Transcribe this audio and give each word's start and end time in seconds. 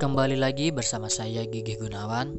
Kembali 0.00 0.32
lagi 0.32 0.72
bersama 0.72 1.12
saya 1.12 1.44
Gigi 1.44 1.76
Gunawan. 1.76 2.32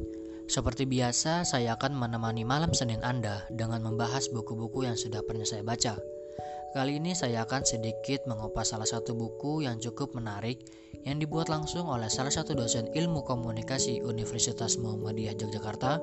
Seperti 0.50 0.82
biasa, 0.82 1.46
saya 1.46 1.78
akan 1.78 1.94
menemani 1.94 2.42
malam 2.42 2.74
Senin 2.74 2.98
Anda 3.06 3.46
dengan 3.54 3.86
membahas 3.86 4.26
buku-buku 4.34 4.82
yang 4.82 4.98
sudah 4.98 5.22
pernah 5.22 5.46
saya 5.46 5.62
baca. 5.62 5.94
Kali 6.74 6.98
ini 6.98 7.14
saya 7.14 7.46
akan 7.46 7.62
sedikit 7.62 8.26
mengupas 8.26 8.74
salah 8.74 8.90
satu 8.90 9.14
buku 9.14 9.62
yang 9.62 9.78
cukup 9.78 10.10
menarik 10.10 10.58
yang 11.06 11.22
dibuat 11.22 11.46
langsung 11.46 11.86
oleh 11.86 12.10
salah 12.10 12.34
satu 12.34 12.58
dosen 12.58 12.90
ilmu 12.98 13.22
komunikasi 13.22 14.02
Universitas 14.02 14.74
Muhammadiyah 14.82 15.38
Yogyakarta. 15.38 16.02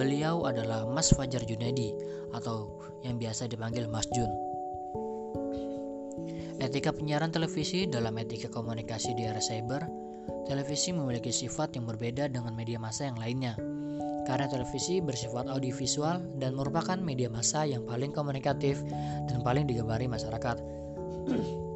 Beliau 0.00 0.48
adalah 0.48 0.88
Mas 0.88 1.12
Fajar 1.12 1.44
Junedi 1.44 1.92
atau 2.32 2.80
yang 3.04 3.20
biasa 3.20 3.44
dipanggil 3.44 3.92
Mas 3.92 4.08
Jun. 4.08 4.32
Etika 6.64 6.96
penyiaran 6.96 7.28
televisi 7.28 7.84
dalam 7.84 8.16
etika 8.16 8.48
komunikasi 8.48 9.12
di 9.12 9.28
era 9.28 9.44
cyber, 9.44 10.05
televisi 10.46 10.94
memiliki 10.94 11.34
sifat 11.34 11.74
yang 11.74 11.84
berbeda 11.84 12.30
dengan 12.30 12.54
media 12.54 12.78
massa 12.78 13.10
yang 13.10 13.18
lainnya. 13.18 13.58
Karena 14.26 14.50
televisi 14.50 14.98
bersifat 14.98 15.46
audiovisual 15.46 16.38
dan 16.42 16.58
merupakan 16.58 16.98
media 16.98 17.30
massa 17.30 17.62
yang 17.62 17.86
paling 17.86 18.10
komunikatif 18.10 18.82
dan 19.30 19.42
paling 19.46 19.70
digemari 19.70 20.10
masyarakat. 20.10 20.58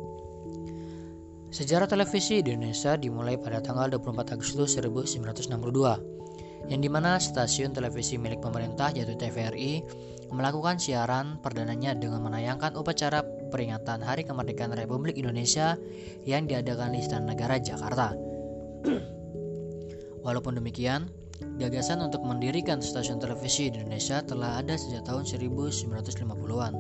Sejarah 1.51 1.91
televisi 1.91 2.47
di 2.47 2.55
Indonesia 2.55 2.95
dimulai 2.95 3.35
pada 3.35 3.59
tanggal 3.59 3.91
24 3.91 4.39
Agustus 4.39 4.79
1962, 4.79 6.71
yang 6.71 6.81
di 6.83 6.87
mana 6.87 7.19
stasiun 7.19 7.75
televisi 7.75 8.15
milik 8.15 8.39
pemerintah 8.39 8.95
yaitu 8.95 9.19
TVRI 9.19 9.83
melakukan 10.31 10.79
siaran 10.79 11.43
perdananya 11.43 11.99
dengan 11.99 12.23
menayangkan 12.23 12.79
upacara 12.79 13.27
peringatan 13.51 13.99
Hari 13.99 14.23
Kemerdekaan 14.23 14.79
Republik 14.79 15.19
Indonesia 15.19 15.75
yang 16.23 16.47
diadakan 16.47 16.95
di 16.95 17.03
Istana 17.03 17.35
Negara 17.35 17.59
Jakarta. 17.59 18.30
Walaupun 20.27 20.57
demikian, 20.61 21.09
gagasan 21.57 22.05
untuk 22.05 22.21
mendirikan 22.25 22.85
stasiun 22.85 23.21
televisi 23.21 23.73
di 23.73 23.81
Indonesia 23.81 24.21
telah 24.21 24.61
ada 24.61 24.77
sejak 24.77 25.09
tahun 25.09 25.25
1950-an. 25.25 26.75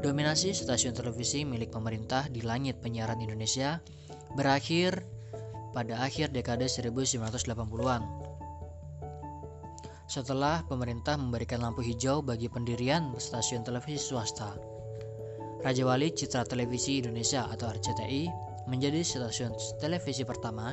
Dominasi 0.00 0.56
stasiun 0.56 0.96
televisi 0.96 1.44
milik 1.44 1.76
pemerintah 1.76 2.24
di 2.32 2.40
langit 2.40 2.80
penyiaran 2.80 3.20
Indonesia 3.20 3.84
berakhir 4.32 5.04
pada 5.76 6.00
akhir 6.00 6.32
dekade 6.32 6.64
1980-an. 6.64 8.02
Setelah 10.10 10.66
pemerintah 10.66 11.14
memberikan 11.14 11.62
lampu 11.62 11.86
hijau 11.86 12.24
bagi 12.24 12.50
pendirian 12.50 13.12
stasiun 13.14 13.62
televisi 13.62 14.00
swasta, 14.10 14.56
Raja 15.60 15.84
Wali 15.84 16.10
Citra 16.10 16.48
Televisi 16.48 17.04
Indonesia 17.04 17.46
atau 17.46 17.68
RCTI 17.68 18.49
menjadi 18.70 19.02
stasiun 19.02 19.50
televisi 19.82 20.22
pertama 20.22 20.70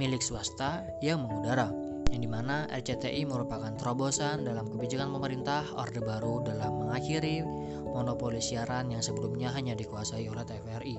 milik 0.00 0.24
swasta 0.24 0.80
yang 1.04 1.20
mengudara, 1.28 1.68
yang 2.08 2.24
di 2.24 2.30
mana 2.30 2.64
RCTI 2.72 3.28
merupakan 3.28 3.76
terobosan 3.76 4.48
dalam 4.48 4.64
kebijakan 4.72 5.12
pemerintah 5.12 5.68
Orde 5.76 6.00
Baru 6.00 6.40
dalam 6.40 6.80
mengakhiri 6.80 7.44
monopoli 7.84 8.40
siaran 8.40 8.88
yang 8.88 9.04
sebelumnya 9.04 9.52
hanya 9.52 9.76
dikuasai 9.76 10.24
oleh 10.32 10.44
TVRI. 10.48 10.96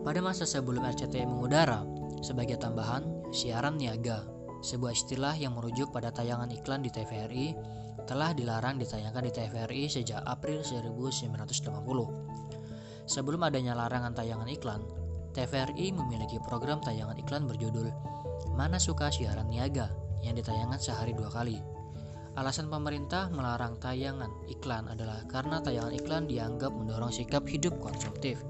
Pada 0.00 0.20
masa 0.24 0.48
sebelum 0.48 0.86
RCTI 0.86 1.28
mengudara, 1.28 1.84
sebagai 2.24 2.56
tambahan, 2.56 3.04
siaran 3.34 3.76
niaga, 3.76 4.24
sebuah 4.64 4.96
istilah 4.96 5.34
yang 5.36 5.58
merujuk 5.58 5.92
pada 5.92 6.08
tayangan 6.08 6.48
iklan 6.54 6.80
di 6.80 6.88
TVRI 6.88 7.46
telah 8.10 8.34
dilarang 8.34 8.74
ditayangkan 8.82 9.22
di 9.22 9.30
TVRI 9.30 9.86
sejak 9.86 10.26
April 10.26 10.66
1980. 10.66 13.06
Sebelum 13.06 13.38
adanya 13.46 13.78
larangan 13.78 14.10
tayangan 14.10 14.50
iklan, 14.50 14.82
TVRI 15.30 15.94
memiliki 15.94 16.42
program 16.42 16.82
tayangan 16.82 17.14
iklan 17.22 17.46
berjudul 17.46 17.86
Mana 18.58 18.82
Suka 18.82 19.14
Siaran 19.14 19.46
Niaga 19.46 19.94
yang 20.26 20.34
ditayangkan 20.34 20.82
sehari 20.82 21.14
dua 21.14 21.30
kali. 21.30 21.62
Alasan 22.34 22.66
pemerintah 22.66 23.30
melarang 23.30 23.78
tayangan 23.78 24.34
iklan 24.50 24.90
adalah 24.90 25.22
karena 25.30 25.62
tayangan 25.62 25.94
iklan 25.94 26.26
dianggap 26.26 26.74
mendorong 26.74 27.14
sikap 27.14 27.46
hidup 27.46 27.78
konsumtif. 27.78 28.42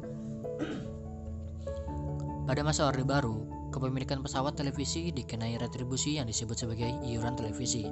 Pada 2.49 2.65
masa 2.65 2.89
Orde 2.89 3.05
Baru, 3.05 3.45
kepemilikan 3.77 4.25
pesawat 4.25 4.57
televisi 4.57 5.13
dikenai 5.13 5.61
retribusi 5.61 6.17
yang 6.17 6.25
disebut 6.25 6.65
sebagai 6.65 6.89
iuran 7.05 7.37
televisi. 7.37 7.85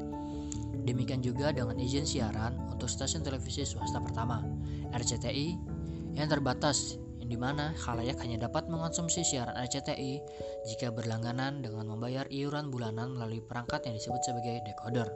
Demikian 0.88 1.20
juga 1.20 1.52
dengan 1.52 1.76
izin 1.76 2.08
siaran 2.08 2.56
untuk 2.72 2.88
stasiun 2.88 3.20
televisi 3.20 3.60
swasta 3.60 4.00
pertama, 4.00 4.40
RCTI, 4.88 5.52
yang 6.16 6.32
terbatas, 6.32 6.96
yang 7.20 7.28
di 7.28 7.36
mana 7.36 7.76
khalayak 7.76 8.16
hanya 8.24 8.48
dapat 8.48 8.72
mengonsumsi 8.72 9.20
siaran 9.20 9.52
RCTI 9.52 10.24
jika 10.64 10.88
berlangganan 10.88 11.60
dengan 11.60 11.92
membayar 11.92 12.24
iuran 12.32 12.72
bulanan 12.72 13.12
melalui 13.12 13.44
perangkat 13.44 13.84
yang 13.84 14.00
disebut 14.00 14.32
sebagai 14.32 14.64
decoder. 14.64 15.12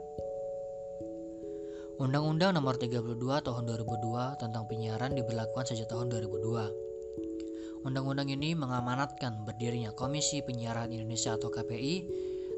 Undang-Undang 1.97 2.53
Nomor 2.53 2.77
32 2.77 3.17
Tahun 3.17 3.63
2002 3.65 4.41
tentang 4.45 4.69
penyiaran 4.69 5.17
diberlakukan 5.17 5.73
sejak 5.73 5.89
tahun 5.89 6.13
2002. 6.13 7.81
Undang-undang 7.89 8.29
ini 8.29 8.53
mengamanatkan 8.53 9.41
berdirinya 9.41 9.89
Komisi 9.97 10.45
Penyiaran 10.45 10.93
Indonesia 10.93 11.33
atau 11.33 11.49
KPI 11.49 11.95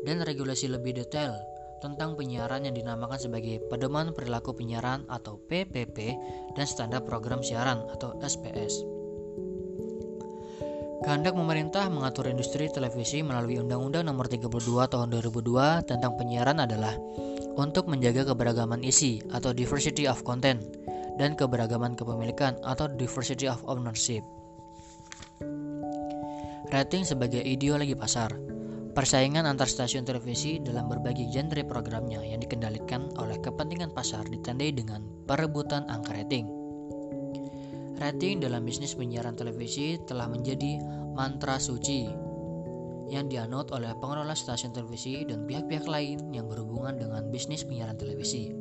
dan 0.04 0.20
regulasi 0.20 0.68
lebih 0.68 1.00
detail 1.00 1.56
tentang 1.86 2.18
penyiaran 2.18 2.66
yang 2.66 2.74
dinamakan 2.74 3.22
sebagai 3.22 3.62
Pedoman 3.70 4.10
Perilaku 4.10 4.58
Penyiaran 4.58 5.06
atau 5.06 5.38
PPP 5.38 6.18
dan 6.58 6.66
Standar 6.66 7.06
Program 7.06 7.46
Siaran 7.46 7.86
atau 7.94 8.18
SPS. 8.26 8.82
Kehendak 11.06 11.38
pemerintah 11.38 11.86
mengatur 11.94 12.26
industri 12.26 12.66
televisi 12.74 13.22
melalui 13.22 13.62
Undang-Undang 13.62 14.10
Nomor 14.10 14.26
32 14.26 14.50
Tahun 14.66 15.08
2002 15.14 15.86
tentang 15.86 16.18
penyiaran 16.18 16.58
adalah 16.58 16.98
untuk 17.54 17.86
menjaga 17.86 18.34
keberagaman 18.34 18.82
isi 18.82 19.22
atau 19.30 19.54
diversity 19.54 20.10
of 20.10 20.26
content 20.26 20.66
dan 21.22 21.38
keberagaman 21.38 21.94
kepemilikan 21.94 22.58
atau 22.66 22.90
diversity 22.90 23.46
of 23.46 23.62
ownership. 23.70 24.26
Rating 26.74 27.06
sebagai 27.06 27.46
ideologi 27.46 27.94
pasar 27.94 28.55
Persaingan 28.96 29.44
antar 29.44 29.68
stasiun 29.68 30.08
televisi 30.08 30.64
dalam 30.64 30.88
berbagai 30.88 31.28
genre 31.28 31.68
programnya 31.68 32.24
yang 32.24 32.40
dikendalikan 32.40 33.12
oleh 33.20 33.36
kepentingan 33.44 33.92
pasar 33.92 34.24
ditandai 34.24 34.72
dengan 34.72 35.04
perebutan 35.28 35.84
angka 35.92 36.16
rating. 36.16 36.48
Rating 38.00 38.40
dalam 38.40 38.64
bisnis 38.64 38.96
penyiaran 38.96 39.36
televisi 39.36 40.00
telah 40.08 40.32
menjadi 40.32 40.80
mantra 41.12 41.60
suci 41.60 42.08
yang 43.12 43.28
dianut 43.28 43.76
oleh 43.76 43.92
pengelola 44.00 44.32
stasiun 44.32 44.72
televisi 44.72 45.28
dan 45.28 45.44
pihak-pihak 45.44 45.92
lain 45.92 46.32
yang 46.32 46.48
berhubungan 46.48 46.96
dengan 46.96 47.28
bisnis 47.36 47.68
penyiaran 47.68 48.00
televisi. 48.00 48.56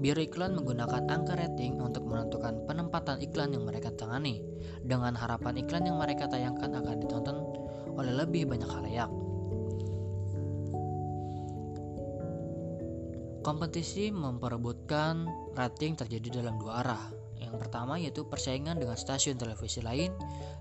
Biro 0.00 0.24
iklan 0.24 0.56
menggunakan 0.56 1.12
angka 1.12 1.36
rating 1.36 1.76
untuk 1.84 2.08
menentukan 2.08 2.64
penempatan 2.64 3.20
iklan 3.20 3.52
yang 3.52 3.68
mereka 3.68 3.92
tangani, 4.00 4.40
dengan 4.80 5.12
harapan 5.12 5.60
iklan 5.60 5.84
yang 5.84 6.00
mereka 6.00 6.24
tayangkan 6.24 6.72
akan 6.72 7.04
ditonton 7.04 7.36
oleh 8.00 8.12
lebih 8.16 8.48
banyak 8.48 8.68
halayak. 8.68 9.25
Kompetisi 13.46 14.10
memperebutkan 14.10 15.22
rating 15.54 15.94
terjadi 15.94 16.42
dalam 16.42 16.58
dua 16.58 16.82
arah. 16.82 17.14
Yang 17.38 17.62
pertama 17.62 17.94
yaitu 17.94 18.26
persaingan 18.26 18.74
dengan 18.74 18.98
stasiun 18.98 19.38
televisi 19.38 19.78
lain, 19.78 20.10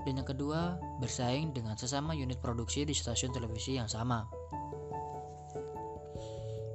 dan 0.06 0.22
yang 0.22 0.28
kedua 0.30 0.78
bersaing 1.02 1.50
dengan 1.50 1.74
sesama 1.74 2.14
unit 2.14 2.38
produksi 2.38 2.86
di 2.86 2.94
stasiun 2.94 3.34
televisi 3.34 3.82
yang 3.82 3.90
sama. 3.90 4.30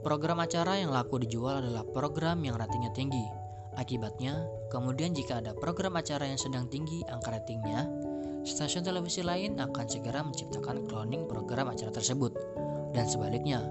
Program 0.02 0.42
acara 0.42 0.82
yang 0.82 0.90
laku 0.90 1.22
dijual 1.22 1.62
adalah 1.62 1.86
program 1.86 2.42
yang 2.42 2.58
ratingnya 2.58 2.90
tinggi. 2.90 3.22
Akibatnya, 3.78 4.50
kemudian 4.66 5.14
jika 5.14 5.38
ada 5.38 5.54
program 5.54 5.94
acara 5.94 6.26
yang 6.26 6.42
sedang 6.42 6.66
tinggi 6.66 7.06
angka 7.06 7.38
ratingnya, 7.38 7.86
stasiun 8.42 8.82
televisi 8.82 9.22
lain 9.22 9.62
akan 9.62 9.86
segera 9.86 10.26
menciptakan 10.26 10.90
cloning 10.90 11.30
program 11.30 11.70
acara 11.70 11.94
tersebut. 11.94 12.34
Dan 12.98 13.06
sebaliknya, 13.06 13.62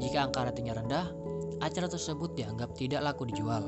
jika 0.00 0.24
angka 0.24 0.48
ratingnya 0.48 0.72
rendah, 0.72 1.21
acara 1.62 1.86
tersebut 1.86 2.34
dianggap 2.34 2.74
tidak 2.74 3.00
laku 3.06 3.30
dijual. 3.30 3.64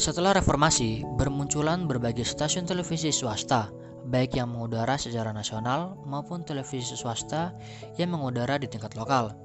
Setelah 0.00 0.32
reformasi, 0.32 1.04
bermunculan 1.20 1.84
berbagai 1.84 2.24
stasiun 2.24 2.64
televisi 2.64 3.12
swasta, 3.12 3.68
baik 4.08 4.32
yang 4.32 4.48
mengudara 4.48 4.96
secara 4.96 5.28
nasional 5.28 6.00
maupun 6.08 6.40
televisi 6.40 6.96
swasta 6.96 7.52
yang 8.00 8.16
mengudara 8.16 8.56
di 8.56 8.64
tingkat 8.64 8.96
lokal. 8.96 9.36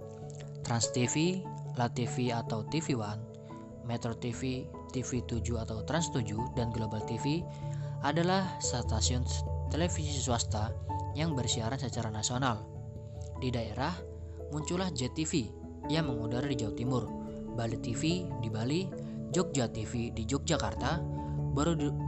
Trans 0.63 0.95
TV, 0.95 1.43
La 1.75 1.91
TV 1.91 2.31
atau 2.31 2.63
TV 2.71 2.95
One, 2.95 3.19
Metro 3.83 4.15
TV, 4.15 4.63
TV 4.95 5.19
7 5.27 5.43
atau 5.59 5.83
Trans 5.83 6.07
7, 6.15 6.55
dan 6.55 6.71
Global 6.71 7.03
TV 7.03 7.43
adalah 8.07 8.55
stasiun 8.63 9.27
televisi 9.67 10.23
swasta 10.23 10.71
yang 11.19 11.35
bersiaran 11.35 11.83
secara 11.83 12.07
nasional. 12.07 12.63
Di 13.43 13.51
daerah, 13.51 13.91
muncullah 14.53 14.91
JTV 14.93 15.49
yang 15.89 16.09
mengudara 16.09 16.45
di 16.49 16.57
Jawa 16.57 16.73
Timur, 16.73 17.03
Bali 17.55 17.77
TV 17.79 18.25
di 18.41 18.49
Bali, 18.49 18.89
Jogja 19.31 19.69
TV 19.69 20.11
di 20.11 20.25
Yogyakarta, 20.25 21.01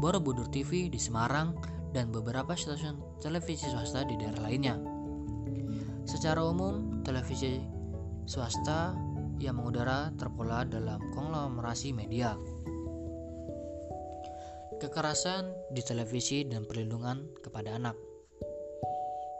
Borobudur 0.01 0.51
TV 0.51 0.91
di 0.91 0.99
Semarang, 0.99 1.55
dan 1.95 2.11
beberapa 2.11 2.51
stasiun 2.53 2.99
televisi 3.23 3.65
swasta 3.71 4.03
di 4.03 4.19
daerah 4.19 4.43
lainnya. 4.43 4.75
Secara 6.03 6.43
umum, 6.43 7.03
televisi 7.03 7.63
swasta 8.27 8.95
yang 9.39 9.59
mengudara 9.59 10.11
terpola 10.15 10.63
dalam 10.67 10.99
konglomerasi 11.15 11.95
media. 11.95 12.35
Kekerasan 14.77 15.73
di 15.73 15.81
televisi 15.81 16.45
dan 16.45 16.63
perlindungan 16.63 17.27
kepada 17.41 17.75
anak. 17.75 18.06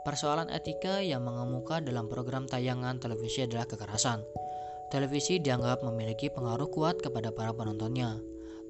Persoalan 0.07 0.47
etika 0.47 1.03
yang 1.03 1.27
mengemuka 1.27 1.83
dalam 1.83 2.07
program 2.07 2.47
tayangan 2.47 2.95
televisi 2.95 3.43
adalah 3.43 3.67
kekerasan. 3.67 4.23
Televisi 4.87 5.43
dianggap 5.43 5.83
memiliki 5.83 6.31
pengaruh 6.31 6.71
kuat 6.71 7.03
kepada 7.03 7.35
para 7.35 7.51
penontonnya, 7.51 8.15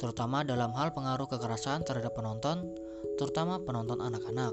terutama 0.02 0.42
dalam 0.42 0.74
hal 0.74 0.98
pengaruh 0.98 1.30
kekerasan 1.30 1.86
terhadap 1.86 2.18
penonton, 2.18 2.66
terutama 3.22 3.62
penonton 3.62 4.02
anak-anak. 4.02 4.50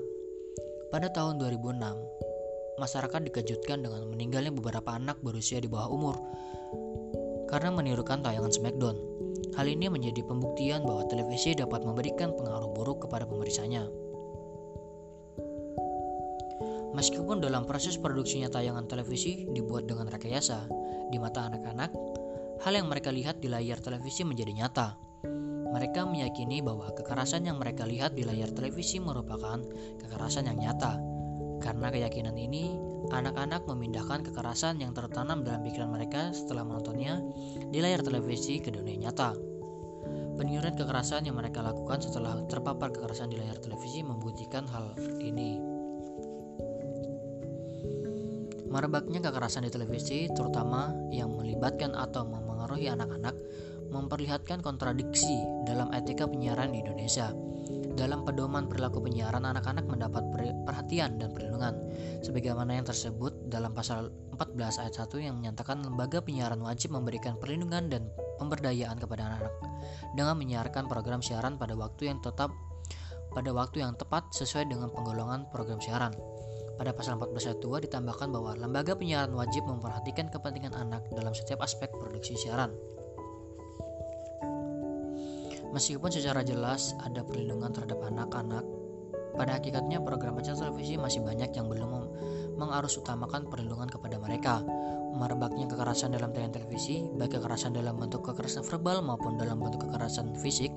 Pada 0.93 1.09
tahun 1.09 1.41
2006, 1.41 2.77
masyarakat 2.77 3.33
dikejutkan 3.33 3.81
dengan 3.81 4.05
meninggalnya 4.05 4.53
beberapa 4.53 4.93
anak 4.93 5.25
berusia 5.25 5.65
di 5.65 5.73
bawah 5.73 5.89
umur 5.89 6.21
karena 7.49 7.73
menirukan 7.73 8.21
tayangan 8.21 8.53
Smackdown. 8.53 9.01
Hal 9.57 9.73
ini 9.73 9.89
menjadi 9.89 10.21
pembuktian 10.21 10.85
bahwa 10.85 11.09
televisi 11.09 11.57
dapat 11.57 11.81
memberikan 11.81 12.37
pengaruh 12.37 12.77
buruk 12.77 13.09
kepada 13.09 13.25
pemeriksanya. 13.25 14.04
Meskipun 16.95 17.43
dalam 17.43 17.67
proses 17.67 17.99
produksinya 17.99 18.47
tayangan 18.47 18.87
televisi 18.87 19.51
dibuat 19.51 19.91
dengan 19.91 20.07
rekayasa, 20.07 20.71
di 21.11 21.19
mata 21.19 21.51
anak-anak, 21.51 21.91
hal 22.63 22.73
yang 22.73 22.87
mereka 22.87 23.11
lihat 23.11 23.43
di 23.43 23.51
layar 23.51 23.83
televisi 23.83 24.23
menjadi 24.23 24.55
nyata. 24.55 24.95
Mereka 25.75 26.07
meyakini 26.07 26.63
bahwa 26.63 26.95
kekerasan 26.95 27.51
yang 27.51 27.59
mereka 27.59 27.83
lihat 27.83 28.15
di 28.15 28.23
layar 28.23 28.55
televisi 28.55 29.03
merupakan 29.03 29.59
kekerasan 29.99 30.47
yang 30.47 30.59
nyata. 30.63 31.03
Karena 31.59 31.91
keyakinan 31.91 32.39
ini, 32.39 32.79
anak-anak 33.11 33.67
memindahkan 33.67 34.23
kekerasan 34.31 34.79
yang 34.79 34.95
tertanam 34.95 35.43
dalam 35.43 35.67
pikiran 35.67 35.91
mereka 35.91 36.31
setelah 36.31 36.63
menontonnya 36.63 37.19
di 37.75 37.83
layar 37.83 38.07
televisi 38.07 38.63
ke 38.63 38.71
dunia 38.71 39.11
nyata. 39.11 39.35
Peniruan 40.39 40.79
kekerasan 40.79 41.27
yang 41.27 41.43
mereka 41.43 41.59
lakukan 41.59 42.07
setelah 42.07 42.39
terpapar 42.47 42.95
kekerasan 42.95 43.35
di 43.35 43.43
layar 43.43 43.59
televisi 43.59 44.07
membuktikan 44.07 44.71
hal 44.71 44.95
ini. 45.19 45.74
Merebaknya 48.75 49.23
kekerasan 49.23 49.63
di 49.63 49.71
televisi, 49.71 50.27
terutama 50.35 50.91
yang 51.15 51.31
melibatkan 51.31 51.95
atau 51.95 52.27
memengaruhi 52.27 52.91
anak-anak, 52.91 53.39
memperlihatkan 53.95 54.67
kontradiksi 54.67 55.39
dalam 55.63 55.95
etika 55.95 56.27
penyiaran 56.27 56.75
di 56.75 56.83
Indonesia. 56.83 57.31
Dalam 57.95 58.27
pedoman 58.27 58.67
perilaku 58.67 58.99
penyiaran, 58.99 59.47
anak-anak 59.47 59.87
mendapat 59.87 60.27
perhatian 60.67 61.23
dan 61.23 61.31
perlindungan, 61.31 61.79
sebagaimana 62.27 62.75
yang 62.75 62.83
tersebut 62.83 63.47
dalam 63.47 63.71
pasal 63.71 64.11
14 64.35 64.83
ayat 64.83 64.95
1 64.99 65.23
yang 65.23 65.39
menyatakan 65.39 65.79
lembaga 65.87 66.19
penyiaran 66.19 66.59
wajib 66.59 66.91
memberikan 66.91 67.39
perlindungan 67.39 67.87
dan 67.87 68.11
pemberdayaan 68.43 68.99
kepada 68.99 69.31
anak-anak 69.31 69.55
dengan 70.19 70.35
menyiarkan 70.35 70.91
program 70.91 71.23
siaran 71.23 71.55
pada 71.55 71.79
waktu 71.79 72.11
yang 72.11 72.19
tetap 72.19 72.51
pada 73.31 73.51
waktu 73.55 73.87
yang 73.87 73.95
tepat 73.95 74.27
sesuai 74.35 74.67
dengan 74.67 74.91
penggolongan 74.91 75.47
program 75.55 75.79
siaran. 75.79 76.11
Pada 76.75 76.91
pasal 76.91 77.23
14 77.23 77.55
ayat 77.55 77.61
2 77.63 77.87
ditambahkan 77.87 78.29
bahwa 78.35 78.59
lembaga 78.59 78.99
penyiaran 78.99 79.31
wajib 79.39 79.63
memperhatikan 79.63 80.27
kepentingan 80.27 80.75
anak 80.75 81.07
dalam 81.15 81.31
setiap 81.31 81.63
aspek 81.63 81.87
produksi 81.95 82.35
siaran. 82.35 82.75
Meskipun 85.71 86.11
secara 86.11 86.47
jelas 86.47 86.95
ada 87.03 87.23
perlindungan 87.27 87.75
terhadap 87.75 87.99
anak-anak, 88.07 88.63
pada 89.35 89.59
hakikatnya 89.59 89.99
program 89.99 90.39
acara 90.39 90.55
televisi 90.55 90.95
masih 90.95 91.19
banyak 91.27 91.51
yang 91.51 91.67
belum 91.67 92.07
mengarus 92.55 92.95
utamakan 92.99 93.51
perlindungan 93.51 93.91
kepada 93.91 94.19
mereka. 94.23 94.63
Merebaknya 95.15 95.71
kekerasan 95.71 96.15
dalam 96.15 96.35
tayangan 96.35 96.63
televisi, 96.63 97.07
baik 97.19 97.39
kekerasan 97.39 97.75
dalam 97.75 97.99
bentuk 97.99 98.27
kekerasan 98.27 98.67
verbal 98.67 99.03
maupun 99.03 99.39
dalam 99.39 99.63
bentuk 99.63 99.87
kekerasan 99.87 100.35
fisik, 100.39 100.71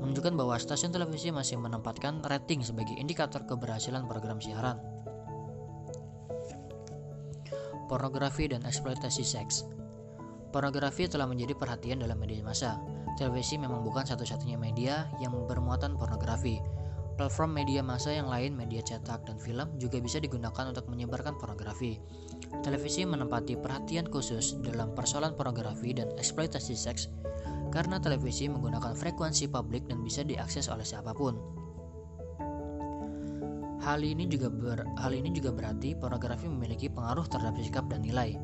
menunjukkan 0.00 0.36
bahwa 0.36 0.56
stasiun 0.56 0.92
televisi 0.92 1.32
masih 1.32 1.60
menempatkan 1.60 2.20
rating 2.24 2.60
sebagai 2.64 2.92
indikator 2.96 3.44
keberhasilan 3.44 4.04
program 4.04 4.36
siaran 4.40 4.99
pornografi 7.90 8.46
dan 8.46 8.62
eksploitasi 8.62 9.26
seks. 9.26 9.66
Pornografi 10.54 11.10
telah 11.10 11.26
menjadi 11.26 11.58
perhatian 11.58 12.06
dalam 12.06 12.22
media 12.22 12.38
massa. 12.46 12.78
Televisi 13.18 13.58
memang 13.58 13.82
bukan 13.82 14.06
satu-satunya 14.06 14.54
media 14.54 15.10
yang 15.18 15.34
bermuatan 15.50 15.98
pornografi. 15.98 16.62
Platform 17.18 17.52
media 17.52 17.82
massa 17.82 18.14
yang 18.14 18.30
lain, 18.30 18.54
media 18.54 18.80
cetak 18.80 19.26
dan 19.26 19.36
film 19.42 19.68
juga 19.76 19.98
bisa 19.98 20.22
digunakan 20.22 20.70
untuk 20.70 20.86
menyebarkan 20.86 21.36
pornografi. 21.36 21.98
Televisi 22.62 23.02
menempati 23.02 23.58
perhatian 23.58 24.06
khusus 24.08 24.56
dalam 24.62 24.94
persoalan 24.94 25.34
pornografi 25.34 25.92
dan 25.92 26.14
eksploitasi 26.16 26.72
seks 26.78 27.10
karena 27.70 28.02
televisi 28.02 28.50
menggunakan 28.50 28.98
frekuensi 28.98 29.46
publik 29.46 29.86
dan 29.86 30.02
bisa 30.02 30.26
diakses 30.26 30.66
oleh 30.72 30.82
siapa 30.82 31.14
pun. 31.14 31.38
Hal 33.80 34.04
ini 34.04 34.28
juga 34.28 34.52
ber, 34.52 34.84
hal 35.00 35.12
ini 35.16 35.32
juga 35.32 35.56
berarti 35.56 35.96
pornografi 35.96 36.44
memiliki 36.44 36.92
pengaruh 36.92 37.24
terhadap 37.24 37.56
sikap 37.64 37.88
dan 37.88 38.04
nilai. 38.04 38.36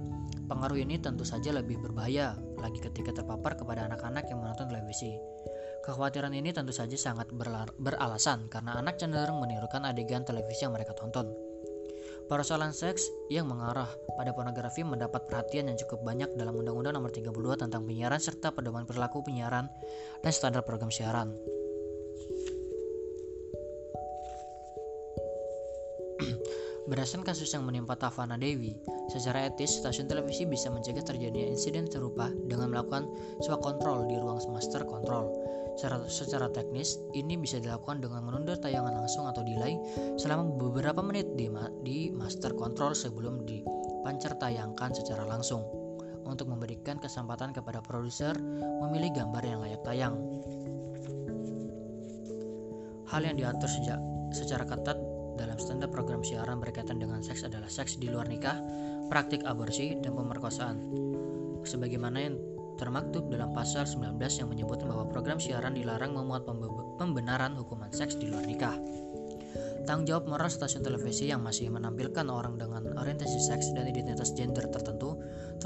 Pengaruh 0.48 0.80
ini 0.80 0.96
tentu 0.96 1.28
saja 1.28 1.52
lebih 1.52 1.76
berbahaya 1.82 2.38
lagi 2.56 2.80
ketika 2.80 3.20
terpapar 3.20 3.58
kepada 3.58 3.84
anak-anak 3.84 4.24
yang 4.32 4.40
menonton 4.40 4.70
televisi. 4.70 5.12
Kekhawatiran 5.84 6.32
ini 6.32 6.50
tentu 6.56 6.72
saja 6.72 6.96
sangat 6.96 7.30
beralasan 7.78 8.48
karena 8.48 8.80
anak 8.80 8.96
cenderung 8.96 9.38
menirukan 9.38 9.84
adegan 9.84 10.24
televisi 10.24 10.64
yang 10.64 10.72
mereka 10.72 10.96
tonton. 10.96 11.30
Persoalan 12.26 12.74
seks 12.74 13.06
yang 13.30 13.46
mengarah 13.46 13.86
pada 14.18 14.34
pornografi 14.34 14.82
mendapat 14.82 15.30
perhatian 15.30 15.70
yang 15.70 15.78
cukup 15.78 16.02
banyak 16.02 16.26
dalam 16.34 16.58
Undang-Undang 16.58 16.98
Nomor 16.98 17.14
32 17.14 17.62
tentang 17.62 17.86
penyiaran 17.86 18.18
serta 18.18 18.50
pedoman 18.50 18.82
perilaku 18.82 19.22
penyiaran 19.22 19.70
dan 20.26 20.32
standar 20.34 20.66
program 20.66 20.90
siaran. 20.90 21.38
Berdasarkan 26.86 27.26
kasus 27.26 27.50
yang 27.50 27.66
menimpa 27.66 27.98
Tavana 27.98 28.38
Dewi, 28.38 28.78
secara 29.10 29.50
etis 29.50 29.82
stasiun 29.82 30.06
televisi 30.06 30.46
bisa 30.46 30.70
mencegah 30.70 31.02
terjadinya 31.02 31.50
insiden 31.50 31.90
serupa 31.90 32.30
dengan 32.46 32.70
melakukan 32.70 33.10
swak 33.42 33.58
kontrol 33.58 34.06
di 34.06 34.14
ruang 34.14 34.38
master 34.54 34.86
kontrol. 34.86 35.34
Secara, 35.74 36.06
secara 36.06 36.46
teknis, 36.48 37.02
ini 37.12 37.34
bisa 37.34 37.58
dilakukan 37.58 38.00
dengan 38.00 38.22
menunda 38.22 38.54
tayangan 38.54 39.02
langsung 39.02 39.26
atau 39.26 39.42
delay 39.42 39.76
selama 40.16 40.46
beberapa 40.56 41.02
menit 41.02 41.26
di, 41.34 41.50
di 41.82 42.08
master 42.14 42.54
kontrol 42.54 42.94
sebelum 42.94 43.42
dipancar 43.44 44.38
tayangkan 44.38 44.94
secara 44.94 45.26
langsung 45.26 45.66
untuk 46.22 46.46
memberikan 46.46 47.02
kesempatan 47.02 47.50
kepada 47.50 47.82
produser 47.82 48.38
memilih 48.86 49.10
gambar 49.26 49.42
yang 49.42 49.58
layak 49.58 49.82
tayang. 49.82 50.14
Hal 53.10 53.22
yang 53.26 53.36
diatur 53.38 53.70
sejak 53.70 53.98
secara 54.34 54.66
ketat 54.66 54.98
dalam 55.36 55.60
standar 55.60 55.92
program 55.92 56.24
siaran 56.24 56.58
berkaitan 56.58 56.98
dengan 56.98 57.20
seks 57.20 57.44
adalah 57.44 57.68
seks 57.68 58.00
di 58.00 58.08
luar 58.08 58.26
nikah, 58.26 58.58
praktik 59.12 59.44
aborsi, 59.44 59.94
dan 60.00 60.16
pemerkosaan. 60.16 60.76
Sebagaimana 61.62 62.18
yang 62.18 62.36
termaktub 62.76 63.28
dalam 63.32 63.52
pasal 63.56 63.88
19 63.88 64.20
yang 64.20 64.48
menyebutkan 64.52 64.88
bahwa 64.88 65.08
program 65.08 65.40
siaran 65.40 65.76
dilarang 65.76 66.12
memuat 66.12 66.44
pembenaran 67.00 67.56
hukuman 67.56 67.92
seks 67.92 68.16
di 68.16 68.28
luar 68.28 68.44
nikah. 68.44 68.76
Tanggung 69.86 70.10
jawab 70.10 70.26
moral 70.26 70.50
stasiun 70.50 70.82
televisi 70.82 71.30
yang 71.30 71.46
masih 71.46 71.70
menampilkan 71.70 72.26
orang 72.26 72.58
dengan 72.58 72.98
orientasi 72.98 73.38
seks 73.38 73.70
dan 73.70 73.86
identitas 73.86 74.34
gender 74.34 74.66
tertentu, 74.66 75.14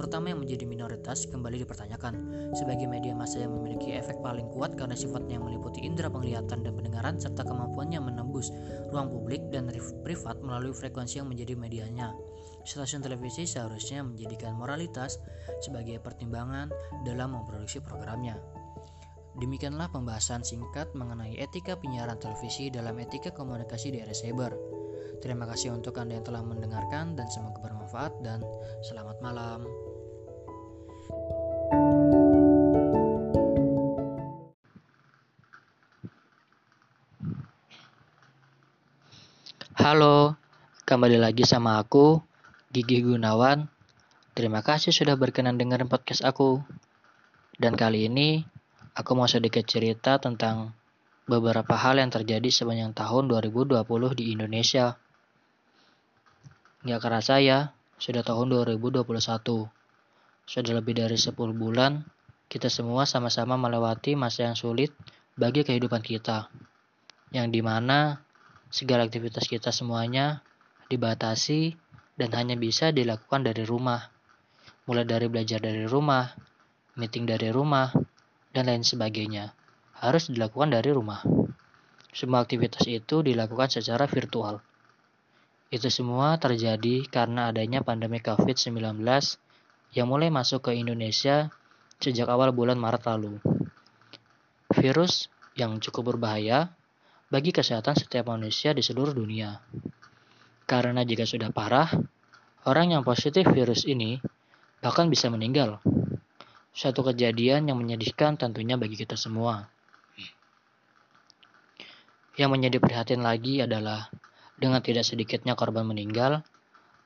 terutama 0.00 0.32
yang 0.32 0.40
menjadi 0.40 0.64
minoritas, 0.64 1.28
kembali 1.28 1.60
dipertanyakan. 1.68 2.14
Sebagai 2.56 2.88
media 2.88 3.12
massa 3.12 3.44
yang 3.44 3.52
memiliki 3.52 3.92
efek 3.92 4.16
paling 4.24 4.48
kuat 4.48 4.72
karena 4.72 4.96
sifatnya 4.96 5.36
yang 5.36 5.44
meliputi 5.44 5.84
indera 5.84 6.08
penglihatan 6.08 6.64
dan 6.64 6.72
pendengaran 6.72 7.20
serta 7.20 7.44
kemampuannya 7.44 8.00
menembus 8.00 8.48
ruang 8.88 9.12
publik 9.12 9.44
dan 9.52 9.68
privat 10.00 10.40
melalui 10.40 10.72
frekuensi 10.72 11.20
yang 11.20 11.28
menjadi 11.28 11.52
medianya. 11.52 12.16
Stasiun 12.64 13.04
televisi 13.04 13.44
seharusnya 13.44 14.00
menjadikan 14.00 14.56
moralitas 14.56 15.20
sebagai 15.60 16.00
pertimbangan 16.00 16.72
dalam 17.04 17.36
memproduksi 17.36 17.84
programnya. 17.84 18.40
Demikianlah 19.36 19.92
pembahasan 19.92 20.40
singkat 20.40 20.90
mengenai 20.96 21.36
etika 21.36 21.76
penyiaran 21.76 22.16
televisi 22.16 22.72
dalam 22.72 22.96
etika 22.96 23.30
komunikasi 23.36 23.92
di 23.92 24.00
era 24.00 24.16
cyber. 24.16 24.52
Terima 25.20 25.44
kasih 25.44 25.76
untuk 25.76 26.00
Anda 26.00 26.16
yang 26.16 26.24
telah 26.24 26.40
mendengarkan 26.40 27.12
dan 27.12 27.28
semoga 27.28 27.60
bermanfaat 27.60 28.24
dan 28.24 28.40
selamat 28.88 29.20
malam. 29.20 29.89
Halo, 39.80 40.36
kembali 40.84 41.16
lagi 41.16 41.48
sama 41.48 41.80
aku, 41.80 42.20
Gigi 42.68 43.00
Gunawan. 43.00 43.64
Terima 44.36 44.60
kasih 44.60 44.92
sudah 44.92 45.16
berkenan 45.16 45.56
dengerin 45.56 45.88
podcast 45.88 46.20
aku. 46.20 46.60
Dan 47.56 47.80
kali 47.80 48.04
ini 48.12 48.44
Aku 48.90 49.14
mau 49.14 49.30
sedikit 49.30 49.62
cerita 49.64 50.18
tentang 50.20 50.74
beberapa 51.24 51.72
hal 51.78 52.02
yang 52.02 52.12
terjadi 52.12 52.50
sepanjang 52.52 52.92
tahun 52.92 53.32
2020 53.32 53.80
di 54.18 54.34
Indonesia. 54.34 54.98
Nggak 56.82 57.00
kerasa 57.00 57.38
ya, 57.38 57.72
sudah 57.96 58.20
tahun 58.20 58.50
2021. 58.50 59.06
Sudah 60.44 60.72
lebih 60.74 61.00
dari 61.00 61.14
10 61.14 61.32
bulan, 61.54 62.04
kita 62.52 62.66
semua 62.66 63.08
sama-sama 63.08 63.54
melewati 63.54 64.18
masa 64.18 64.50
yang 64.50 64.58
sulit 64.58 64.90
bagi 65.38 65.64
kehidupan 65.64 66.04
kita. 66.04 66.52
Yang 67.32 67.46
di 67.56 67.60
mana 67.62 68.20
segala 68.70 69.04
aktivitas 69.04 69.50
kita 69.50 69.74
semuanya 69.74 70.46
dibatasi 70.86 71.74
dan 72.14 72.30
hanya 72.38 72.54
bisa 72.54 72.94
dilakukan 72.94 73.42
dari 73.42 73.66
rumah. 73.66 74.10
Mulai 74.86 75.06
dari 75.06 75.26
belajar 75.26 75.58
dari 75.58 75.86
rumah, 75.86 76.30
meeting 76.94 77.26
dari 77.26 77.50
rumah, 77.50 77.90
dan 78.50 78.66
lain 78.66 78.82
sebagainya 78.82 79.54
harus 80.00 80.32
dilakukan 80.32 80.72
dari 80.72 80.90
rumah. 80.90 81.20
Semua 82.10 82.42
aktivitas 82.42 82.88
itu 82.90 83.22
dilakukan 83.22 83.70
secara 83.70 84.08
virtual. 84.10 84.58
Itu 85.70 85.86
semua 85.86 86.34
terjadi 86.42 87.06
karena 87.06 87.54
adanya 87.54 87.86
pandemi 87.86 88.18
COVID-19 88.18 88.98
yang 89.94 90.06
mulai 90.10 90.26
masuk 90.32 90.70
ke 90.70 90.74
Indonesia 90.74 91.54
sejak 92.02 92.26
awal 92.26 92.50
bulan 92.50 92.80
Maret 92.80 93.06
lalu. 93.06 93.38
Virus 94.74 95.30
yang 95.54 95.78
cukup 95.78 96.14
berbahaya 96.16 96.74
bagi 97.30 97.54
kesehatan 97.54 97.94
setiap 97.94 98.26
manusia 98.26 98.74
di 98.74 98.82
seluruh 98.82 99.14
dunia. 99.14 99.62
Karena 100.66 101.06
jika 101.06 101.22
sudah 101.22 101.54
parah, 101.54 101.86
orang 102.66 102.98
yang 102.98 103.06
positif 103.06 103.46
virus 103.46 103.86
ini 103.86 104.18
bahkan 104.82 105.06
bisa 105.06 105.30
meninggal. 105.30 105.78
Suatu 106.74 107.06
kejadian 107.06 107.70
yang 107.70 107.78
menyedihkan 107.78 108.34
tentunya 108.34 108.74
bagi 108.74 108.98
kita 108.98 109.14
semua. 109.14 109.70
Yang 112.34 112.50
menjadi 112.50 112.76
prihatin 112.82 113.22
lagi 113.22 113.62
adalah 113.62 114.10
dengan 114.58 114.82
tidak 114.82 115.06
sedikitnya 115.06 115.54
korban 115.54 115.86
meninggal, 115.86 116.42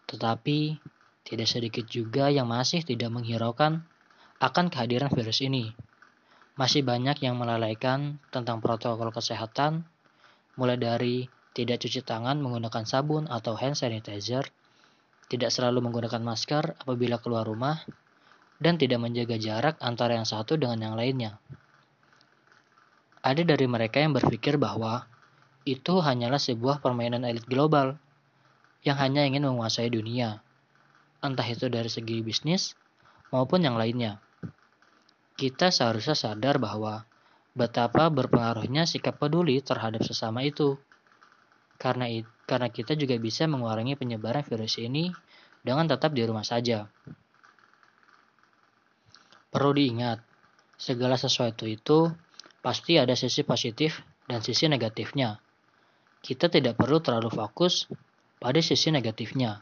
tetapi 0.09 0.81
tidak 1.25 1.49
sedikit 1.49 1.85
juga 1.88 2.28
yang 2.28 2.49
masih 2.49 2.85
tidak 2.85 3.09
menghiraukan 3.12 3.85
akan 4.40 4.66
kehadiran 4.69 5.09
virus 5.09 5.40
ini. 5.40 5.73
Masih 6.54 6.85
banyak 6.85 7.25
yang 7.25 7.35
melalaikan 7.40 8.21
tentang 8.28 8.61
protokol 8.61 9.11
kesehatan, 9.11 9.88
mulai 10.54 10.78
dari 10.78 11.26
tidak 11.54 11.87
cuci 11.87 12.02
tangan 12.02 12.42
menggunakan 12.42 12.82
sabun 12.82 13.30
atau 13.30 13.54
hand 13.54 13.78
sanitizer, 13.78 14.46
tidak 15.30 15.54
selalu 15.54 15.87
menggunakan 15.87 16.20
masker 16.20 16.75
apabila 16.82 17.23
keluar 17.23 17.46
rumah, 17.46 17.82
dan 18.58 18.78
tidak 18.78 19.02
menjaga 19.02 19.38
jarak 19.38 19.75
antara 19.82 20.18
yang 20.18 20.26
satu 20.26 20.58
dengan 20.58 20.82
yang 20.82 20.94
lainnya. 20.99 21.38
Ada 23.25 23.46
dari 23.46 23.64
mereka 23.64 24.02
yang 24.02 24.12
berpikir 24.12 24.61
bahwa 24.61 25.08
itu 25.64 25.96
hanyalah 26.02 26.37
sebuah 26.37 26.84
permainan 26.84 27.25
elit 27.25 27.49
global 27.49 27.96
yang 28.84 29.00
hanya 29.00 29.25
ingin 29.25 29.49
menguasai 29.49 29.88
dunia, 29.88 30.44
entah 31.25 31.46
itu 31.49 31.73
dari 31.73 31.88
segi 31.88 32.20
bisnis 32.20 32.76
maupun 33.32 33.64
yang 33.64 33.80
lainnya. 33.80 34.20
Kita 35.34 35.73
seharusnya 35.73 36.12
sadar 36.12 36.61
bahwa 36.61 37.08
betapa 37.54 38.11
berpengaruhnya 38.11 38.84
sikap 38.84 39.16
peduli 39.23 39.62
terhadap 39.62 40.02
sesama 40.02 40.42
itu. 40.42 40.76
Karena 41.78 42.06
karena 42.44 42.68
kita 42.70 42.94
juga 42.94 43.16
bisa 43.18 43.49
mengurangi 43.49 43.96
penyebaran 43.99 44.44
virus 44.44 44.78
ini 44.78 45.11
dengan 45.64 45.88
tetap 45.88 46.12
di 46.12 46.23
rumah 46.23 46.44
saja. 46.44 46.87
Perlu 49.49 49.70
diingat, 49.70 50.18
segala 50.75 51.14
sesuatu 51.14 51.64
itu 51.64 52.11
pasti 52.61 52.99
ada 52.99 53.14
sisi 53.14 53.46
positif 53.46 54.02
dan 54.26 54.42
sisi 54.42 54.66
negatifnya 54.66 55.38
kita 56.25 56.49
tidak 56.49 56.80
perlu 56.80 57.04
terlalu 57.04 57.28
fokus 57.28 57.84
pada 58.40 58.56
sisi 58.64 58.88
negatifnya, 58.88 59.61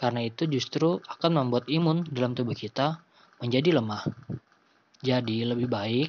karena 0.00 0.24
itu 0.24 0.48
justru 0.48 0.96
akan 1.04 1.44
membuat 1.44 1.68
imun 1.68 2.08
dalam 2.08 2.32
tubuh 2.32 2.56
kita 2.56 3.04
menjadi 3.36 3.76
lemah. 3.76 4.08
Jadi, 5.04 5.44
lebih 5.44 5.68
baik 5.68 6.08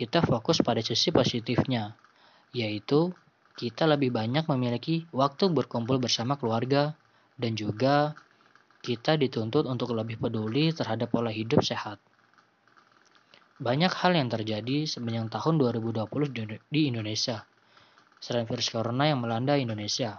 kita 0.00 0.24
fokus 0.24 0.64
pada 0.64 0.80
sisi 0.80 1.12
positifnya, 1.12 1.92
yaitu 2.56 3.12
kita 3.60 3.84
lebih 3.84 4.08
banyak 4.08 4.48
memiliki 4.48 5.04
waktu 5.12 5.52
berkumpul 5.52 6.00
bersama 6.00 6.40
keluarga 6.40 6.96
dan 7.36 7.52
juga 7.52 8.16
kita 8.80 9.20
dituntut 9.20 9.68
untuk 9.68 9.92
lebih 9.92 10.16
peduli 10.16 10.72
terhadap 10.72 11.12
pola 11.12 11.28
hidup 11.28 11.60
sehat. 11.60 12.00
Banyak 13.60 13.92
hal 13.92 14.16
yang 14.16 14.32
terjadi 14.32 14.88
sepanjang 14.88 15.28
tahun 15.28 15.60
2020 15.60 16.64
di 16.72 16.80
Indonesia 16.88 17.44
selain 18.16 18.48
virus 18.48 18.72
corona 18.72 19.04
yang 19.04 19.20
melanda 19.20 19.60
Indonesia. 19.60 20.16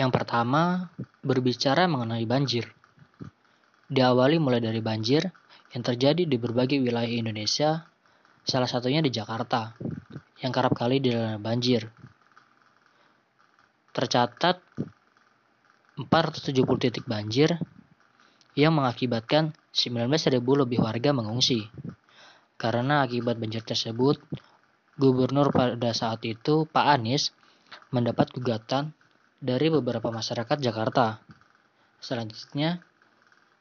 Yang 0.00 0.10
pertama, 0.16 0.88
berbicara 1.20 1.84
mengenai 1.84 2.24
banjir. 2.24 2.72
Diawali 3.92 4.40
mulai 4.40 4.64
dari 4.64 4.80
banjir 4.80 5.28
yang 5.74 5.82
terjadi 5.82 6.22
di 6.22 6.38
berbagai 6.38 6.78
wilayah 6.78 7.10
Indonesia, 7.10 7.82
salah 8.46 8.70
satunya 8.70 9.02
di 9.02 9.10
Jakarta, 9.10 9.74
yang 10.38 10.54
kerap 10.54 10.70
kali 10.78 11.02
dilanda 11.02 11.42
banjir. 11.42 11.90
Tercatat 13.90 14.62
470 15.98 16.62
titik 16.78 17.04
banjir 17.10 17.58
yang 18.54 18.78
mengakibatkan 18.78 19.50
19.000 19.74 20.38
lebih 20.38 20.78
warga 20.78 21.10
mengungsi. 21.10 21.66
Karena 22.54 23.02
akibat 23.02 23.34
banjir 23.42 23.66
tersebut, 23.66 24.22
gubernur 24.94 25.50
pada 25.50 25.90
saat 25.90 26.22
itu, 26.22 26.70
Pak 26.70 26.86
Anies, 26.86 27.34
mendapat 27.90 28.30
gugatan 28.30 28.94
dari 29.42 29.74
beberapa 29.74 30.14
masyarakat 30.14 30.54
Jakarta. 30.62 31.18
Selanjutnya, 31.98 32.78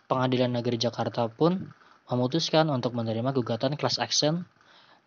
Pengadilan 0.05 0.53
Negeri 0.53 0.77
Jakarta 0.77 1.25
pun 1.25 1.73
memutuskan 2.07 2.67
untuk 2.67 2.95
menerima 2.95 3.31
gugatan 3.31 3.79
class 3.79 3.99
action 3.99 4.43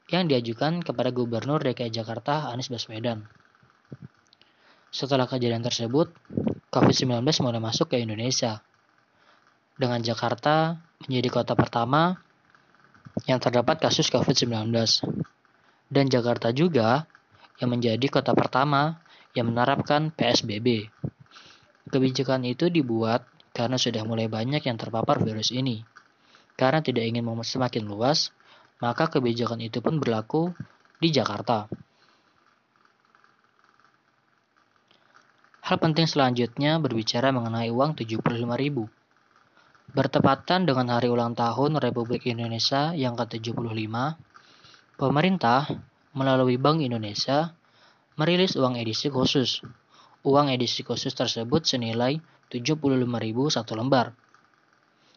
yang 0.07 0.31
diajukan 0.31 0.81
kepada 0.87 1.11
Gubernur 1.11 1.59
DKI 1.61 1.91
Jakarta 1.91 2.49
Anies 2.55 2.71
Baswedan. 2.71 3.27
Setelah 4.95 5.27
kejadian 5.27 5.61
tersebut, 5.67 6.15
COVID-19 6.71 7.27
mulai 7.43 7.61
masuk 7.61 7.93
ke 7.93 8.01
Indonesia. 8.01 8.63
Dengan 9.77 10.01
Jakarta 10.01 10.79
menjadi 11.05 11.29
kota 11.29 11.53
pertama 11.53 12.17
yang 13.29 13.43
terdapat 13.43 13.83
kasus 13.83 14.09
COVID-19. 14.09 14.73
Dan 15.91 16.05
Jakarta 16.09 16.49
juga 16.55 17.05
yang 17.61 17.77
menjadi 17.77 18.07
kota 18.09 18.33
pertama 18.33 19.05
yang 19.37 19.53
menerapkan 19.53 20.15
PSBB. 20.15 20.89
Kebijakan 21.93 22.49
itu 22.49 22.73
dibuat 22.73 23.29
karena 23.53 23.77
sudah 23.77 24.05
mulai 24.05 24.29
banyak 24.29 24.65
yang 24.65 24.77
terpapar 24.81 25.21
virus 25.21 25.53
ini. 25.53 25.96
Karena 26.57 26.81
tidak 26.81 27.05
ingin 27.05 27.25
semakin 27.45 27.85
luas, 27.85 28.33
maka 28.81 29.13
kebijakan 29.13 29.61
itu 29.61 29.85
pun 29.85 30.01
berlaku 30.01 30.57
di 31.01 31.13
Jakarta. 31.13 31.69
Hal 35.67 35.83
penting 35.83 36.07
selanjutnya 36.07 36.79
berbicara 36.79 37.35
mengenai 37.35 37.69
uang 37.75 37.99
75.000. 37.99 38.23
Bertepatan 39.91 40.61
dengan 40.63 40.87
hari 40.95 41.11
ulang 41.11 41.35
tahun 41.35 41.83
Republik 41.83 42.23
Indonesia 42.31 42.95
yang 42.95 43.19
ke-75, 43.19 43.67
pemerintah 44.95 45.67
melalui 46.15 46.55
Bank 46.57 46.87
Indonesia 46.87 47.51
merilis 48.15 48.55
uang 48.55 48.79
edisi 48.79 49.11
khusus. 49.11 49.61
Uang 50.23 50.55
edisi 50.55 50.87
khusus 50.87 51.13
tersebut 51.13 51.67
senilai 51.67 52.23
75.000 52.49 53.03
satu 53.51 53.73
lembar. 53.75 54.15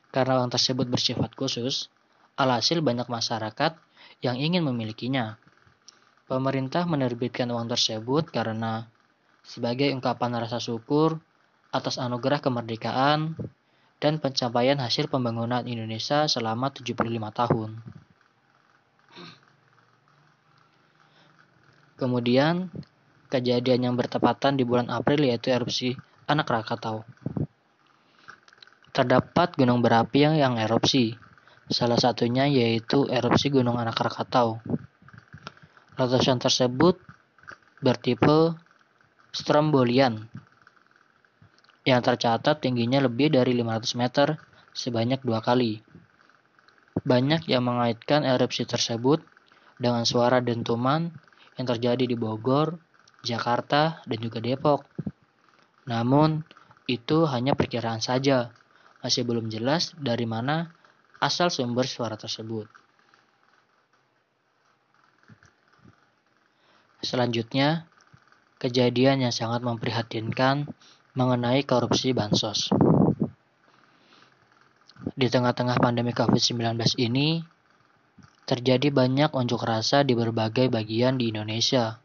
Karena 0.10 0.42
uang 0.42 0.50
tersebut 0.50 0.90
bersifat 0.90 1.38
khusus, 1.38 1.94
alhasil 2.34 2.82
banyak 2.82 3.06
masyarakat 3.06 3.78
yang 4.26 4.36
ingin 4.42 4.66
memilikinya. 4.66 5.38
Pemerintah 6.26 6.86
menerbitkan 6.86 7.50
uang 7.50 7.70
tersebut 7.70 8.30
karena 8.30 8.90
sebagai 9.42 9.90
ungkapan 9.94 10.38
rasa 10.38 10.62
syukur 10.62 11.18
atas 11.70 12.02
anugerah 12.02 12.42
kemerdekaan 12.42 13.38
dan 14.00 14.18
pencapaian 14.18 14.80
hasil 14.80 15.12
pembangunan 15.12 15.66
Indonesia 15.68 16.26
selama 16.26 16.72
75 16.72 16.96
tahun. 17.34 17.70
Kemudian, 22.00 22.72
kejadian 23.28 23.92
yang 23.92 23.96
bertepatan 24.00 24.56
di 24.56 24.64
bulan 24.64 24.88
April 24.88 25.28
yaitu 25.28 25.52
erupsi 25.52 26.00
anak 26.32 26.48
Krakatau. 26.48 27.04
Terdapat 28.90 29.54
gunung 29.54 29.86
berapi 29.86 30.26
yang, 30.26 30.36
yang 30.36 30.54
erupsi, 30.58 31.14
salah 31.70 32.02
satunya 32.02 32.50
yaitu 32.50 33.06
erupsi 33.06 33.54
Gunung 33.54 33.78
Anak 33.78 34.02
Krakatau. 34.02 34.66
Letusan 35.96 36.42
tersebut 36.42 36.98
bertipe 37.80 38.58
Strombolian 39.30 40.26
yang 41.86 42.02
tercatat 42.02 42.60
tingginya 42.60 43.06
lebih 43.06 43.30
dari 43.30 43.54
500 43.56 44.02
meter 44.02 44.28
sebanyak 44.74 45.22
dua 45.22 45.40
kali. 45.40 45.82
Banyak 47.06 47.48
yang 47.48 47.64
mengaitkan 47.66 48.26
erupsi 48.26 48.66
tersebut 48.66 49.24
dengan 49.80 50.04
suara 50.04 50.44
dentuman 50.44 51.08
yang 51.56 51.66
terjadi 51.66 52.04
di 52.04 52.18
Bogor, 52.18 52.78
Jakarta, 53.24 54.04
dan 54.04 54.20
juga 54.20 54.44
Depok. 54.44 54.86
Namun, 55.88 56.44
itu 56.86 57.26
hanya 57.30 57.56
perkiraan 57.56 58.04
saja. 58.04 58.59
Masih 59.00 59.24
belum 59.24 59.48
jelas 59.48 59.96
dari 59.96 60.28
mana 60.28 60.76
asal 61.20 61.52
sumber 61.52 61.88
suara 61.88 62.20
tersebut. 62.20 62.68
Selanjutnya, 67.00 67.88
kejadian 68.60 69.24
yang 69.24 69.32
sangat 69.32 69.64
memprihatinkan 69.64 70.68
mengenai 71.16 71.64
korupsi 71.64 72.12
bansos. 72.12 72.72
Di 75.16 75.28
tengah-tengah 75.32 75.80
pandemi 75.80 76.12
COVID-19 76.12 76.76
ini, 77.00 77.40
terjadi 78.44 78.92
banyak 78.92 79.32
unjuk 79.32 79.64
rasa 79.64 80.04
di 80.04 80.12
berbagai 80.12 80.68
bagian 80.68 81.16
di 81.16 81.32
Indonesia. 81.32 82.04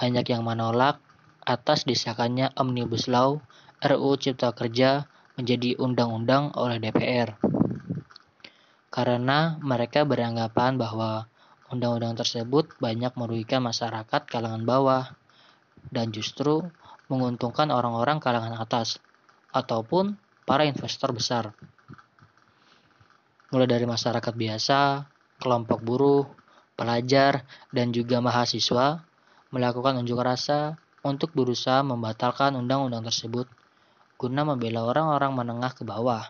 Banyak 0.00 0.24
yang 0.30 0.46
menolak 0.46 1.04
atas 1.44 1.84
disahkannya 1.84 2.54
Omnibus 2.56 3.08
Law 3.12 3.40
RUU 3.84 4.12
Cipta 4.16 4.56
Kerja 4.56 5.04
menjadi 5.38 5.78
undang-undang 5.78 6.50
oleh 6.58 6.82
DPR. 6.82 7.38
Karena 8.90 9.54
mereka 9.62 10.02
beranggapan 10.02 10.74
bahwa 10.74 11.30
undang-undang 11.70 12.18
tersebut 12.18 12.74
banyak 12.82 13.14
merugikan 13.14 13.62
masyarakat 13.62 14.26
kalangan 14.26 14.66
bawah 14.66 15.04
dan 15.94 16.10
justru 16.10 16.66
menguntungkan 17.06 17.70
orang-orang 17.70 18.18
kalangan 18.18 18.58
atas 18.58 18.98
ataupun 19.54 20.18
para 20.42 20.66
investor 20.66 21.14
besar 21.14 21.54
mulai 23.48 23.64
dari 23.64 23.88
masyarakat 23.88 24.34
biasa, 24.36 25.08
kelompok 25.40 25.80
buruh, 25.80 26.28
pelajar, 26.76 27.48
dan 27.72 27.96
juga 27.96 28.20
mahasiswa 28.20 29.00
melakukan 29.48 29.96
unjuk 30.04 30.20
rasa 30.20 30.76
untuk 31.00 31.32
berusaha 31.32 31.80
membatalkan 31.80 32.52
undang-undang 32.60 33.08
tersebut 33.08 33.48
guna 34.18 34.42
membela 34.42 34.82
orang-orang 34.82 35.32
menengah 35.32 35.72
ke 35.78 35.86
bawah. 35.86 36.26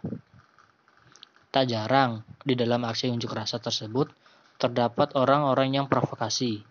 Tak 1.48 1.64
jarang 1.72 2.28
di 2.44 2.52
dalam 2.52 2.84
aksi 2.84 3.08
unjuk 3.08 3.32
rasa 3.32 3.56
tersebut 3.56 4.12
terdapat 4.60 5.16
orang-orang 5.16 5.72
yang 5.72 5.86
provokasi 5.88 6.68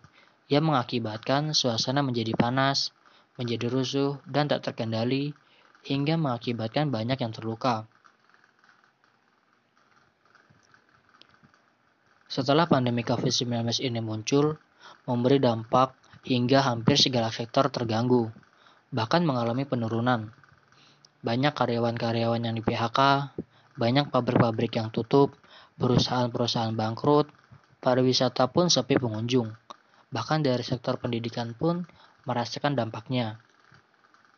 yang 0.47 0.69
mengakibatkan 0.69 1.51
suasana 1.57 2.05
menjadi 2.05 2.37
panas, 2.37 2.95
menjadi 3.35 3.67
rusuh, 3.67 4.21
dan 4.29 4.45
tak 4.45 4.63
terkendali 4.63 5.33
hingga 5.83 6.15
mengakibatkan 6.21 6.93
banyak 6.93 7.17
yang 7.17 7.33
terluka. 7.33 7.89
Setelah 12.29 12.69
pandemi 12.69 13.01
COVID-19 13.01 13.81
ini 13.81 14.03
muncul, 14.03 14.61
memberi 15.09 15.41
dampak 15.41 15.97
hingga 16.27 16.61
hampir 16.61 16.99
segala 16.99 17.33
sektor 17.33 17.71
terganggu, 17.73 18.29
bahkan 18.93 19.25
mengalami 19.25 19.65
penurunan. 19.65 20.36
Banyak 21.27 21.59
karyawan-karyawan 21.59 22.39
yang 22.39 22.55
di 22.55 22.63
PHK, 22.63 22.99
banyak 23.75 24.07
pabrik-pabrik 24.07 24.79
yang 24.79 24.95
tutup, 24.95 25.35
perusahaan-perusahaan 25.75 26.71
bangkrut, 26.71 27.27
pariwisata 27.83 28.47
pun 28.47 28.71
sepi 28.71 28.95
pengunjung. 28.95 29.51
Bahkan 30.07 30.39
dari 30.47 30.63
sektor 30.63 30.95
pendidikan 31.03 31.51
pun 31.51 31.83
merasakan 32.23 32.79
dampaknya. 32.79 33.43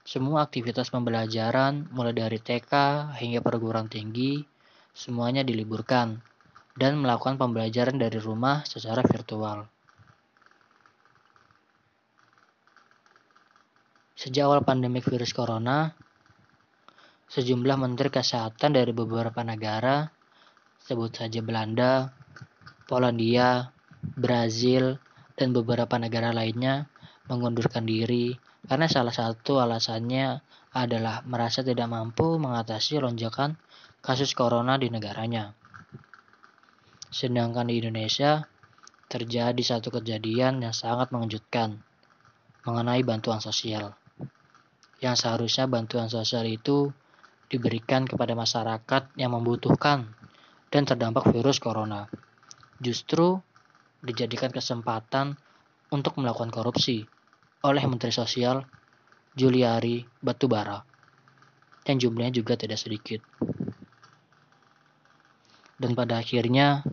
Semua 0.02 0.42
aktivitas 0.50 0.90
pembelajaran, 0.90 1.94
mulai 1.94 2.18
dari 2.18 2.42
TK 2.42 2.74
hingga 3.22 3.46
perguruan 3.46 3.86
tinggi, 3.86 4.42
semuanya 4.90 5.46
diliburkan 5.46 6.18
dan 6.74 6.98
melakukan 6.98 7.38
pembelajaran 7.38 8.02
dari 8.02 8.18
rumah 8.18 8.66
secara 8.66 9.06
virtual. 9.06 9.70
Sejak 14.18 14.50
awal 14.50 14.66
pandemi 14.66 15.06
virus 15.06 15.38
corona, 15.38 15.94
sejumlah 17.30 17.78
menteri 17.78 18.10
kesehatan 18.10 18.74
dari 18.74 18.90
beberapa 18.90 19.46
negara, 19.46 20.10
sebut 20.82 21.14
saja 21.14 21.46
Belanda, 21.46 22.10
Polandia, 22.90 23.70
Brazil, 24.02 24.98
dan 25.38 25.54
beberapa 25.54 25.96
negara 26.02 26.34
lainnya 26.34 26.90
mengundurkan 27.30 27.86
diri 27.86 28.34
karena 28.66 28.90
salah 28.90 29.14
satu 29.14 29.62
alasannya 29.62 30.42
adalah 30.74 31.24
merasa 31.24 31.62
tidak 31.62 31.88
mampu 31.88 32.42
mengatasi 32.42 33.00
lonjakan 33.00 33.56
kasus 34.02 34.34
corona 34.34 34.76
di 34.82 34.90
negaranya. 34.90 35.54
Sedangkan 37.10 37.70
di 37.70 37.82
Indonesia 37.82 38.46
terjadi 39.10 39.58
satu 39.62 39.90
kejadian 39.90 40.62
yang 40.62 40.76
sangat 40.76 41.10
mengejutkan 41.10 41.82
mengenai 42.68 43.02
bantuan 43.02 43.42
sosial. 43.42 43.98
Yang 45.02 45.26
seharusnya 45.26 45.66
bantuan 45.66 46.12
sosial 46.12 46.46
itu 46.46 46.92
diberikan 47.50 48.06
kepada 48.06 48.38
masyarakat 48.38 49.18
yang 49.18 49.34
membutuhkan 49.34 50.06
dan 50.70 50.86
terdampak 50.86 51.34
virus 51.34 51.58
corona. 51.58 52.06
Justru 52.78 53.42
dijadikan 54.06 54.54
kesempatan 54.54 55.36
untuk 55.90 56.16
melakukan 56.22 56.54
korupsi 56.54 57.04
oleh 57.66 57.84
Menteri 57.90 58.14
Sosial 58.14 58.64
Juliari 59.34 60.06
Batubara 60.22 60.80
yang 61.90 61.98
jumlahnya 61.98 62.40
juga 62.40 62.54
tidak 62.54 62.78
sedikit. 62.78 63.20
Dan 65.80 65.98
pada 65.98 66.22
akhirnya 66.22 66.86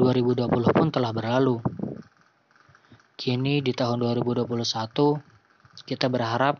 2020 0.00 0.48
pun 0.48 0.88
telah 0.88 1.12
berlalu. 1.12 1.60
Kini 3.14 3.62
di 3.62 3.70
tahun 3.76 4.02
2021 4.02 4.48
kita 5.86 6.06
berharap 6.10 6.58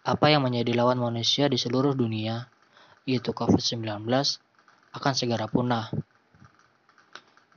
apa 0.00 0.26
yang 0.32 0.46
menjadi 0.46 0.72
lawan 0.78 0.96
manusia 0.96 1.50
di 1.50 1.60
seluruh 1.60 1.92
dunia 1.92 2.48
yaitu 3.10 3.34
COVID-19 3.34 4.06
akan 4.94 5.12
segera 5.18 5.50
punah 5.50 5.90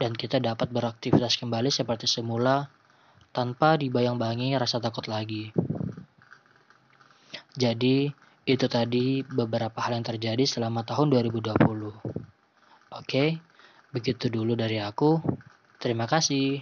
dan 0.01 0.11
kita 0.17 0.41
dapat 0.41 0.67
beraktivitas 0.73 1.37
kembali 1.37 1.69
seperti 1.69 2.09
semula 2.09 2.67
tanpa 3.31 3.77
dibayang-bayangi 3.77 4.57
rasa 4.57 4.81
takut 4.81 5.05
lagi. 5.07 5.53
Jadi, 7.53 8.09
itu 8.43 8.65
tadi 8.67 9.23
beberapa 9.23 9.79
hal 9.79 9.95
yang 9.95 10.05
terjadi 10.05 10.43
selama 10.43 10.83
tahun 10.83 11.07
2020. 11.13 11.55
Oke, 12.93 13.39
begitu 13.95 14.27
dulu 14.27 14.59
dari 14.59 14.83
aku. 14.83 15.23
Terima 15.79 16.09
kasih. 16.09 16.59